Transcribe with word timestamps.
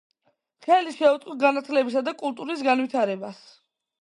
ხელი 0.67 0.93
შეუწყო 0.95 1.35
განათლებისა 1.43 2.03
და 2.09 2.15
კულტურის 2.23 2.65
განვითარებას. 2.71 3.45